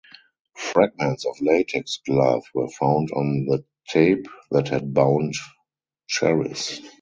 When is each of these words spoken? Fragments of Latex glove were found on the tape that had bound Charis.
Fragments 0.55 1.27
of 1.27 1.39
Latex 1.41 1.99
glove 2.03 2.41
were 2.55 2.69
found 2.69 3.11
on 3.11 3.45
the 3.45 3.63
tape 3.89 4.25
that 4.49 4.69
had 4.69 4.95
bound 4.95 5.35
Charis. 6.07 6.81